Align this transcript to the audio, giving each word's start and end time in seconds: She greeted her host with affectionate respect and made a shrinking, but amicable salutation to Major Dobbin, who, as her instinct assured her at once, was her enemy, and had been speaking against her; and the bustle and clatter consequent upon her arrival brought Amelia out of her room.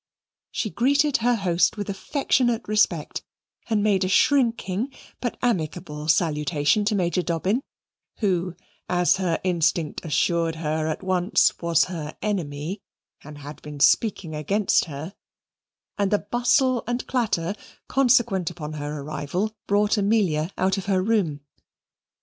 She 0.49 0.71
greeted 0.71 1.17
her 1.17 1.35
host 1.35 1.77
with 1.77 1.87
affectionate 1.87 2.67
respect 2.67 3.21
and 3.69 3.83
made 3.83 4.03
a 4.03 4.07
shrinking, 4.07 4.91
but 5.19 5.37
amicable 5.43 6.07
salutation 6.07 6.83
to 6.85 6.95
Major 6.95 7.21
Dobbin, 7.21 7.61
who, 8.17 8.55
as 8.89 9.17
her 9.17 9.39
instinct 9.43 10.03
assured 10.03 10.55
her 10.55 10.87
at 10.87 11.03
once, 11.03 11.53
was 11.61 11.83
her 11.85 12.17
enemy, 12.19 12.81
and 13.23 13.37
had 13.37 13.61
been 13.61 13.79
speaking 13.79 14.33
against 14.33 14.85
her; 14.85 15.13
and 15.99 16.09
the 16.09 16.17
bustle 16.17 16.83
and 16.87 17.05
clatter 17.05 17.53
consequent 17.87 18.49
upon 18.49 18.73
her 18.73 19.01
arrival 19.03 19.55
brought 19.67 19.97
Amelia 19.97 20.49
out 20.57 20.79
of 20.79 20.87
her 20.87 21.03
room. 21.03 21.41